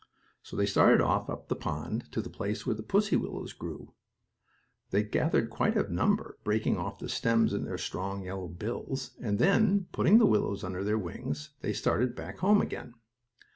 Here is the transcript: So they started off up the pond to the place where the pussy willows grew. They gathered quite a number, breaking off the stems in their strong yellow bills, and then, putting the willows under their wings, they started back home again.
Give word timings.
So 0.41 0.55
they 0.55 0.65
started 0.65 0.99
off 0.99 1.29
up 1.29 1.47
the 1.47 1.55
pond 1.55 2.11
to 2.11 2.23
the 2.23 2.29
place 2.31 2.65
where 2.65 2.73
the 2.73 2.81
pussy 2.81 3.15
willows 3.15 3.53
grew. 3.53 3.93
They 4.89 5.03
gathered 5.03 5.51
quite 5.51 5.77
a 5.77 5.93
number, 5.93 6.39
breaking 6.43 6.75
off 6.75 6.97
the 6.97 7.07
stems 7.07 7.53
in 7.53 7.65
their 7.65 7.77
strong 7.77 8.23
yellow 8.23 8.47
bills, 8.47 9.11
and 9.21 9.37
then, 9.37 9.85
putting 9.91 10.17
the 10.17 10.25
willows 10.25 10.63
under 10.63 10.83
their 10.83 10.97
wings, 10.97 11.51
they 11.61 11.71
started 11.73 12.15
back 12.15 12.39
home 12.39 12.61
again. 12.63 12.95